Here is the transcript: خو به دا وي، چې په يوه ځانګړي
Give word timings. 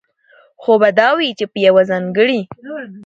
خو 0.61 0.73
به 0.81 0.89
دا 0.99 1.09
وي، 1.17 1.29
چې 1.39 1.45
په 1.51 1.57
يوه 1.67 1.83
ځانګړي 1.89 2.39